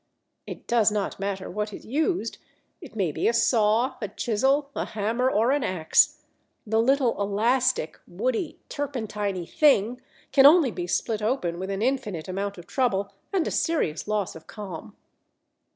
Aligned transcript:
It 0.47 0.65
does 0.65 0.91
not 0.91 1.19
matter 1.19 1.47
what 1.47 1.71
is 1.71 1.85
used; 1.85 2.39
it 2.81 2.95
may 2.95 3.11
be 3.11 3.27
a 3.27 3.33
saw, 3.33 3.97
a 4.01 4.07
chisel, 4.07 4.71
a 4.75 4.83
hammer, 4.83 5.29
or 5.29 5.51
an 5.51 5.63
axe: 5.63 6.23
the 6.65 6.81
little 6.81 7.21
elastic, 7.21 7.99
woody, 8.07 8.57
turpentiny 8.67 9.45
thing 9.45 10.01
can 10.31 10.47
only 10.47 10.71
be 10.71 10.87
split 10.87 11.21
open 11.21 11.59
with 11.59 11.69
an 11.69 11.83
infinite 11.83 12.27
amount 12.27 12.57
of 12.57 12.65
trouble 12.65 13.13
and 13.31 13.45
a 13.47 13.51
serious 13.51 14.07
loss 14.07 14.35
of 14.35 14.47
calm. 14.47 14.97